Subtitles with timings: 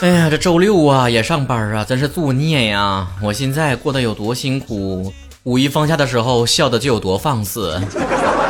[0.00, 3.06] 哎呀，这周六啊也上班啊，真是作孽呀！
[3.22, 5.12] 我现在过得有多辛苦，
[5.42, 7.78] 五一放假的时候笑的就有多放肆。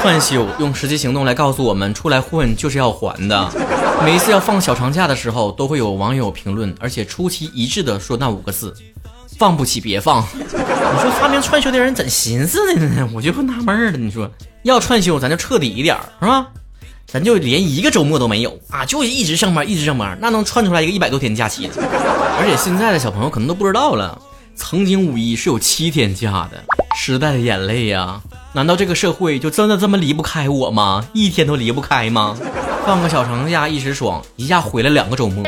[0.00, 3.50] 串休用实际行动来告诉我们，出来混就是要还的。
[4.04, 8.72] 每一次要放小长假的时候，都会有网友评论，而且出奇一致的说那五个字：
[9.36, 10.24] 放不起别放。
[10.34, 13.08] 你说发明串休的人怎寻思的呢？
[13.12, 13.98] 我就纳闷了。
[13.98, 14.30] 你说
[14.62, 16.46] 要串休，咱就彻底一点是吧？
[17.12, 21.68] 咱就连一个周末都没有啊，就一直上班，一直上班，那能串出来一个一百多天假期？
[21.76, 24.18] 而且现在的小朋友可能都不知道了，
[24.56, 26.64] 曾经五一是有七天假的。
[26.96, 28.18] 时代的眼泪呀，
[28.54, 31.04] 难道这个社会就真的这么离不开我吗？
[31.12, 32.34] 一天都离不开吗？
[32.86, 35.44] 放个小长假一时爽，一下毁了两个周末。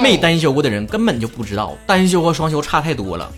[0.00, 3.28] 没单休过的人根本就不知道，单休和双休差太多了。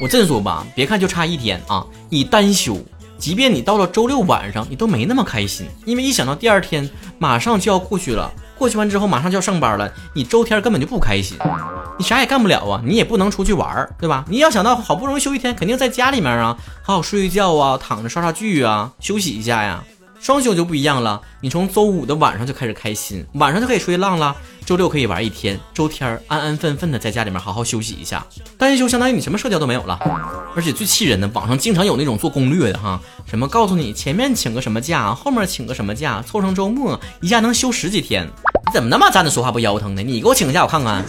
[0.00, 2.76] 我这么说吧，别看就差一天啊，你单休。
[3.18, 6.88] 即便你到了周六晚上，你都没那么开心，因为一想到第二天
[7.18, 11.36] 马上就要过去了，过去完之后马上就要上班了，你周天根本就不开心，
[11.98, 14.24] 你啥也干不了啊，你也不能出去玩，对吧？
[14.28, 19.82] 你要想到好不容易休一天，肯定在家里面啊，好好睡一觉啊，躺着刷刷剧啊，休息一下呀。
[20.18, 24.34] 双休就不一样了，你从周五的晚上就开始开心，晚上就可以出去浪了。
[24.66, 28.26] 周六可以玩一天，周天安安分分的在家里面好好休息一下。
[28.58, 29.96] 单休相当于你什么社交都没有了，
[30.56, 38.28] 而且最气人的，网上经常有那种做攻略的哈，什么告诉你前面请个什么假，后面请个什么假，凑成周末一下能休十几天。
[38.66, 40.02] 你怎么那么站着说话不腰疼呢？
[40.02, 41.04] 你给我请假我看看。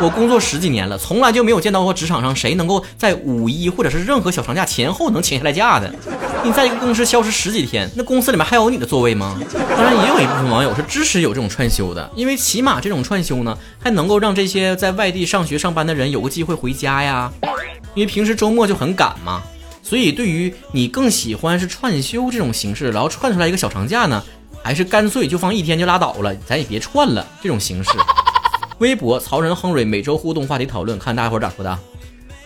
[0.00, 5.92] 我工作十几年了，从来就没有见到过职场上谁能够在五一或者是任何小长假前后能请下来假的。
[6.44, 9.36] 你在一个公司消失十几天，那公司里面还有你的座位吗？
[9.52, 17.30] 当然，也有一部分网友是支持有这种串休的，因为起码这种串休呢，还能够让这些在外地上学上班的人有个机会回家呀。
[17.94, 19.42] 因为平时周末就很赶嘛，
[19.82, 24.22] 所以对于你更喜欢是串休这种形式，然后串出来一个小长假呢，
[24.62, 27.90] 还是干脆就放一天就拉倒了，咱也别串了这种形式。
[28.78, 31.78] 微博曹仁亨蕊每周互动话题讨论，看大家伙咋说的。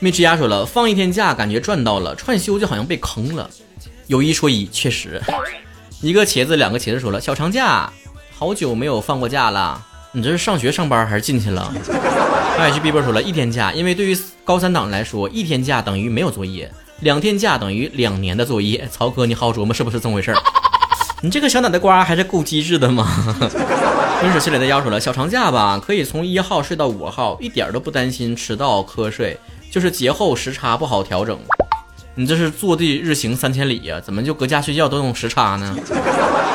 [0.01, 3.49] 没吱牙说了，放一天假感觉赚到了，串休就好像被坑了。
[4.07, 5.23] 有一说一，确实，
[6.03, 7.91] 一个茄子两个茄子说了，小长假
[8.37, 9.83] 好久没有放过假了。
[10.13, 11.73] 你这是上学上班还是进去了？
[12.59, 16.71] 爱去 B 波说了一天假，因为对于高三党来说，一天假等于没有作业，
[17.01, 18.87] 两天假等于两年的作业。
[18.93, 20.35] 曹哥，你好好琢磨是不是这么回事？
[21.25, 23.09] 你这个小脑袋瓜还是够机智的嘛。
[24.23, 29.35] 温水洗脸的妖说了，小长假吧，可以从一号睡到五号，一点都不担心迟到瞌睡，
[29.71, 31.39] 就是节后时差不好调整。
[32.15, 33.99] 你这是坐地日行三千里呀？
[33.99, 35.75] 怎么就搁家睡觉都用时差呢？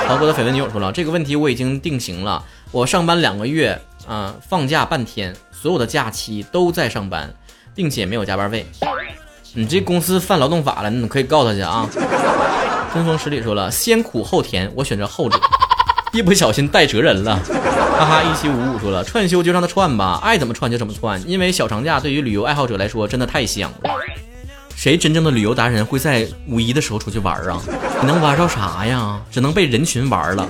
[0.08, 7.34] 曹哥的绯闻女友说了，这个问题我已经定型了，我上班两个月，啊，放假半天，所有的假期都在上班，
[7.74, 8.68] 并且没有加班费。
[9.54, 11.90] 你这公司犯劳动法了，你可以告他去啊。
[12.92, 15.40] 春风十里说了，先苦后甜，我选择后者。
[16.12, 17.40] 一不小心带责人了，
[18.00, 18.24] 哈哈！
[18.24, 23.92] 一七五五说了，串休就让他串吧，爱怎么串就怎么串，因为小长假对于旅游爱好者来说真的太香了。
[24.76, 27.62] 谁真正的旅游达人会在五一的时候出去玩啊？
[28.02, 29.20] 你能玩着啥呀？
[29.32, 30.48] 只能被人群玩了，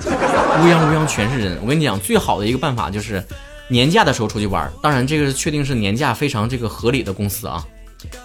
[0.62, 1.58] 乌泱乌泱全是人。
[1.62, 3.22] 我跟你讲，最好的一个办法就是
[3.68, 7.62] 年假的时候出去玩，当然这个是确定是年假非常这个合理的公司啊。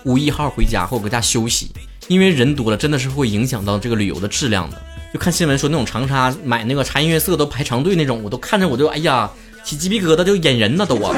[0.05, 1.71] 五一号回家或搁家休息，
[2.09, 4.81] 因为人多了真的是会影响到这个旅游的质量的。
[5.12, 9.31] 就看新闻说那种长沙买那个茶颜悦色都排长队那种，我都看着我就哎呀
[9.63, 11.15] 起鸡皮疙瘩，就眼人呢都啊！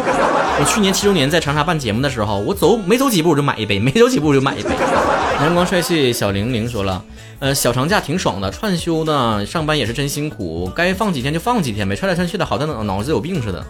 [0.58, 4.70] 我去年七周年在长沙办节目的时候，我走没走几步我就买一杯，没走几步我就买一杯。
[5.42, 7.02] 阳光帅气小玲玲说了，
[7.40, 13.62] 呃，小长假挺爽的，串休呢，上班也是真辛苦，该放几天就放几天呗，串来串去的，好像脑脑子有病似的。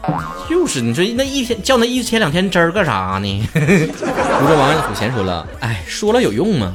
[0.48, 3.48] 就是你说那一天叫那一天两天真儿干啥呢？
[3.54, 6.72] 如说王虎贤说了，哎，说了有用吗？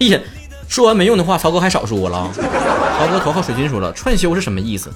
[0.00, 0.18] 哎呀。
[0.66, 2.28] 说完没用的话，曹哥还少说了。
[2.34, 4.90] 曹哥头号水军说了，串休是什么意思？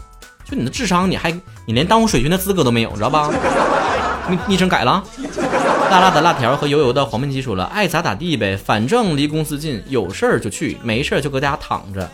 [0.44, 1.30] 就你的智商，你还
[1.66, 3.30] 你连当水军的资格都没有，知道吧？
[4.46, 5.02] 昵称改了。
[5.90, 12.08] 辣辣的辣条和油油的黄焖鸡说了，爱咋咋地呗，反正离公司近，有事儿就去，没事儿就搁家躺着。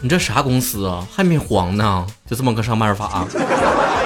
[0.00, 1.06] 你这啥公司啊？
[1.14, 3.26] 还没黄呢，就这么个上班法。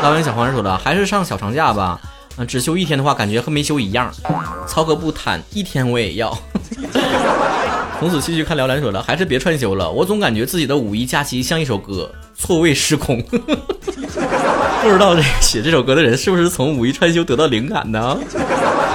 [0.03, 2.00] 老板小黄人说了，还是上小长假吧。
[2.37, 4.12] 嗯，只休一天的话，感觉和没休一样。
[4.67, 6.37] 曹哥不贪，一天我也要。
[7.99, 9.91] 从此继续看辽篮说了，还是别串休了。
[9.91, 13.21] 我总感觉自己的五一假期像一首歌，错位失控。
[14.83, 18.19] 不知道这写这首歌的人是不是从五一串休得到灵感的？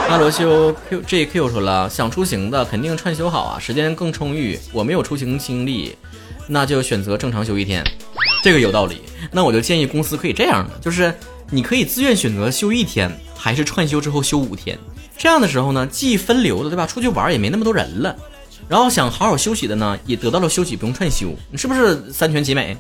[0.09, 4.59] 阿罗修 Q J Q 说了，想出行的肯定串休好啊，时间更充裕。
[4.71, 5.95] 我没有出行经历，
[6.47, 7.83] 那就选择正常休一天。
[8.43, 9.01] 这个有道理。
[9.31, 11.13] 那我就建议公司可以这样的，就是
[11.49, 14.77] 你可以自愿选择休一天，还是串休之后休五天。
[15.17, 16.87] 这样的时候呢，既分流了，对吧？
[16.87, 18.15] 出去玩也没那么多人了。
[18.67, 22.75] 然后想好好休息的呢，也得到了休息，不用串休，你是不是三全其美？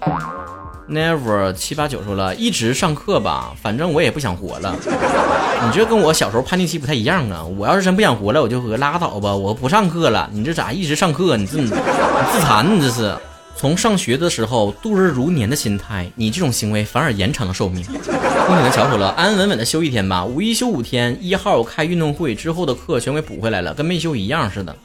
[0.89, 4.75] Never 七八九说了，一直上课吧，反正我也不想活了。
[5.65, 7.43] 你这跟我小时候叛逆期不太一样啊！
[7.43, 10.29] 我要是真不想活了，我就和拉倒吧，我不上课了。
[10.33, 11.37] 你这咋一直上课？
[11.37, 12.75] 你这你自残？
[12.75, 13.15] 你这是
[13.55, 17.81] 从上学的时候度日如年的心态，你这种行为反而延长了寿命。
[17.85, 20.25] 恭喜的小说了，安安稳稳的休一天吧。
[20.25, 24.75] 五一休五天，一号开运动会之后的课全给补回来了，跟没休一样似的。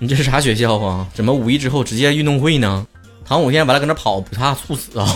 [0.00, 1.06] 你这是啥学校啊？
[1.14, 2.84] 怎么五一之后直接运动会呢？
[3.26, 5.06] 躺五天完了，搁那跑不怕猝死啊？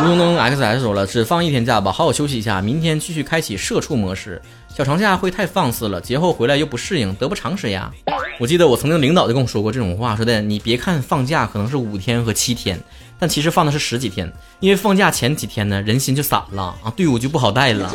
[0.00, 4.42] 吴东东 XS 说了，只放一天假吧，好好休息一下，明天继续开启社畜模式。
[4.76, 7.92] 小长假会太放肆了，节后回来又不适应，得不偿失呀。
[8.40, 12.76] 我记得我曾经领导就跟我说过这种话，说的你别看放假可能是五天和七天，
[13.24, 14.30] 但其实放的是十几天，
[14.60, 17.90] 因为放假前几天呢，人心就散了啊，队伍就不好带了，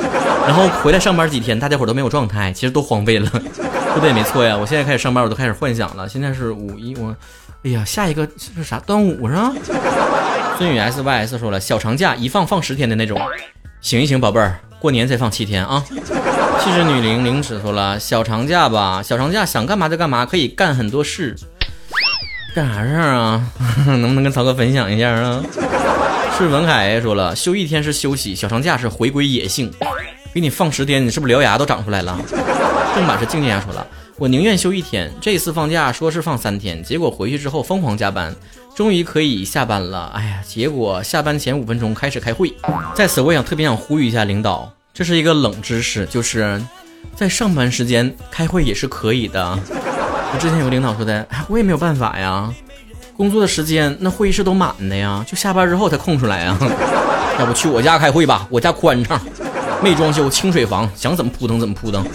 [0.48, 3.30] 然后回来上班几天，大家伙都没有状态，其实都荒废了。
[3.30, 7.16] 说的也没错呀，我现在开始上班，我都开始幻想了，现在是五一我。
[7.64, 8.80] 哎呀，下一个是啥？
[8.80, 9.54] 端午是吧？
[10.58, 13.22] 孙宇 S Y S 说了，小长假一放放十天的那种。
[13.82, 15.86] 醒一醒，宝贝儿，过年再放七天啊！
[15.88, 21.36] 气质女灵灵指说了，小长假吧，小长假想干嘛就干嘛，可以干很多事。
[22.54, 23.52] 干啥事儿啊？
[23.86, 25.44] 能不能跟曹哥分享一下啊？
[26.38, 29.72] 是文凯说了，休一天是休息，小长假是回归野性。
[30.34, 32.18] 给你放十天，你是不是獠牙都长出来了？
[32.96, 33.86] 正版是静静牙说了。
[34.18, 38.36] 我宁愿休一天，这次放假说是放三天，结果回去之后疯狂加班，
[38.76, 40.12] 终于可以下班了。
[40.16, 42.54] 哎呀，结果下班前五分钟开始开会。
[42.94, 46.62] 在此，我想特别想呼吁一下领导，这是一个冷知识，就是
[47.16, 49.60] 在上班时间开会也是可以的。
[50.32, 52.50] 我之前有个领导说的，我也没有办法呀，
[53.18, 56.58] 工作的时间那会议室都满的呀，就下班之后才空出来呀。
[57.40, 59.20] 要不去我家开会吧，我家宽敞，
[59.82, 62.06] 没装修，清水房，想怎么扑腾怎么扑腾。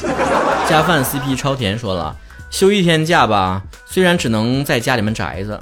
[0.68, 2.14] 加饭 CP 超甜说了，
[2.50, 5.58] 休一天假吧，虽然只能在家里面宅着。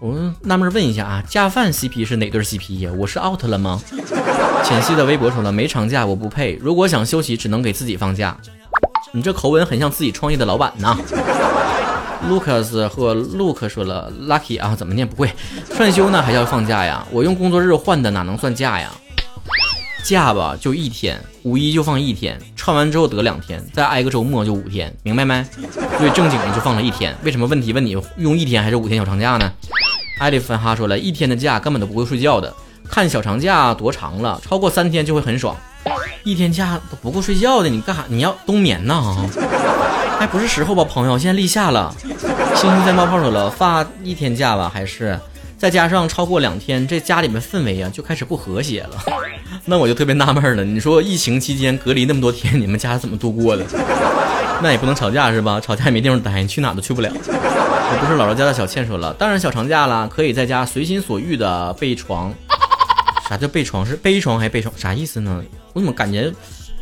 [0.00, 2.90] 我纳闷问一下啊，加饭 CP 是哪对 CP 呀？
[2.96, 3.80] 我是 out 了吗？
[4.62, 8.36] 浅汐的微博说了，没长假我不配，如果想休息，只能给自己放假。
[9.12, 10.96] 你这口吻很像自己创业的老板呐。
[12.28, 15.30] Lucas 和 Luke 说了，lucky 啊，怎么念不会？
[15.74, 17.06] 串休呢还叫放假呀？
[17.10, 18.90] 我用工作日换的，哪能算假呀？
[20.04, 25.44] 假吧就一天，五一就放一天，串完之后得两天，再挨个周末就五天，明白没？
[25.98, 27.16] 所以正经的就放了一天。
[27.22, 29.50] 为什么问题问你用一天还是五天小长假呢？
[30.18, 32.52] 艾利芬哈说了一天的假根本都不会睡觉的，
[32.88, 35.56] 看小长假多长了，超过三天就会很爽。
[36.22, 38.04] 一天假都不够睡觉的，你干啥？
[38.08, 39.16] 你要冬眠呢？
[40.18, 41.94] 还不是时候吧，朋友，现在立夏了。
[42.54, 45.18] 星星在冒泡说了，发一天假吧，还是？
[45.56, 48.90] 再加上超过两天，这家里面氛围啊就开始不和谐了。
[49.64, 53.64] 那我就特别纳闷了，你说疫情期间隔离那么多天，你们家怎么度过的？
[54.62, 55.58] 那也不能吵架是吧？
[55.60, 57.10] 吵架也没地方待，你去哪都去不了。
[57.12, 62.32] 我不是姥姥家的小倩说了，当然小长假了，可以在家随心所欲的被床。
[63.30, 63.86] 啥叫背床？
[63.86, 64.74] 是背床还是背床？
[64.76, 65.40] 啥意思呢？
[65.72, 66.32] 我怎么感觉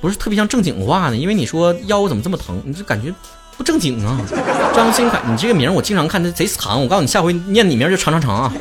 [0.01, 1.17] 不是特别像正经话呢？
[1.17, 3.13] 因为你说腰怎么这么疼，你就感觉。
[3.59, 4.19] 不正经啊，
[4.75, 6.81] 张新凯，你这个名我经常看，他贼长。
[6.81, 8.53] 我告诉你，下回念你名就长长长啊。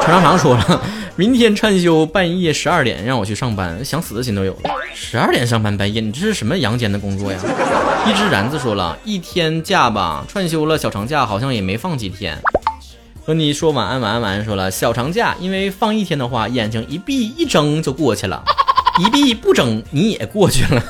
[0.00, 0.80] 长长长说了，
[1.16, 4.70] 明天串休半夜十二点让我去上班，想死的心都有了。
[4.94, 7.38] 十二点上班半夜，你这是什么阳间的工作呀？
[8.06, 12.40] 一只然子说了一天假吧，串休了小长假好像也没放几天。
[13.26, 18.44] 和你说晚安晚安晚安说了小长假，因为放一天的话，眼睛一闭一睁就过去了，
[19.04, 20.80] 一闭不睁你也过去了。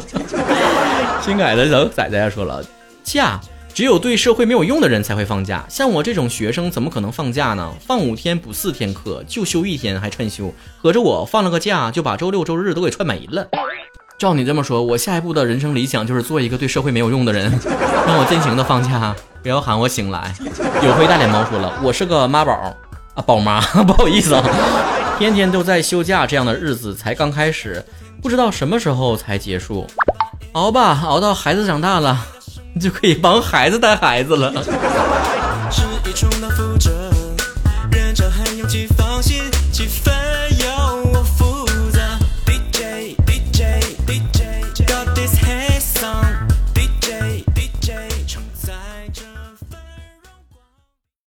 [1.24, 2.62] 新改的小仔仔说了，
[3.02, 3.40] 假
[3.72, 7.72] 只有对社会没有用的人才会放假，像我这种学生怎么可能放假呢？
[7.80, 13.48] 放五天补四天课，就休一天还串休，合着我放了个假就把周六周日都给串没了。
[14.18, 17.48] 照你这么说，我下一步的人生理想就是做一个对社会没有用的人，
[18.04, 20.34] 让我尽情的放假，不要喊我醒来。
[20.82, 22.52] 有灰大脸猫说了，我是个妈宝
[23.14, 24.42] 啊，宝妈， 不好意思啊，
[25.20, 27.80] 天天都在休假，这样的日子才刚开始，
[28.20, 29.86] 不知道什么时候才结束。
[30.54, 32.18] 熬吧，熬到孩子长大了，
[32.74, 34.52] 你 就可以帮孩子带孩子了。